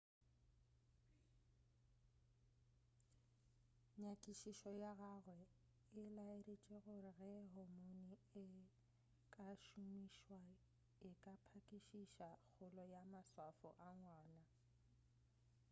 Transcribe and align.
nyakišišo 4.01 4.71
ya 4.83 4.91
gagwe 4.99 5.39
e 6.01 6.03
laeditše 6.15 6.77
gore 6.85 7.11
ge 7.19 7.39
hormone 7.53 8.15
e 8.45 8.47
ka 9.33 9.47
šomišwa 9.65 10.41
e 11.09 11.11
ka 11.23 11.33
phakišiša 11.45 12.29
kgolo 12.45 12.83
ya 12.93 13.01
maswafo 13.13 13.69
a 13.87 13.89
ngwana 13.99 14.45